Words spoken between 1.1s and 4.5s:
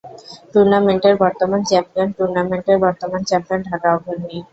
বর্তমান চ্যাম্পিয়ন টুর্নামেন্টের বর্তমান চ্যাম্পিয়ন ঢাকা আবাহনী।